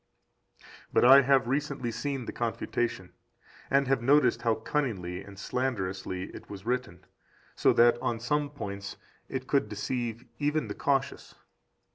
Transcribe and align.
But 0.91 1.05
I 1.05 1.21
have 1.21 1.47
recently 1.47 1.91
seen 1.91 2.25
the 2.25 2.31
Confutation, 2.31 3.13
and 3.69 3.87
have 3.87 4.01
noticed 4.01 4.41
how 4.41 4.55
cunningly 4.55 5.23
and 5.23 5.37
slanderously 5.37 6.33
it 6.33 6.49
was 6.49 6.65
written, 6.65 7.05
so 7.55 7.71
that 7.73 8.01
on 8.01 8.19
some 8.19 8.49
points 8.49 8.95
it 9.29 9.45
could 9.45 9.69
deceive 9.69 10.25
even 10.39 10.69
the 10.69 10.73
cautious. 10.73 11.35